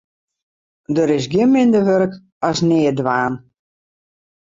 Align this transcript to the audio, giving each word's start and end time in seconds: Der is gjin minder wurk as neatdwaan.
Der 0.95 1.09
is 1.17 1.25
gjin 1.31 1.51
minder 1.53 1.83
wurk 1.87 2.13
as 2.49 2.59
neatdwaan. 2.67 3.33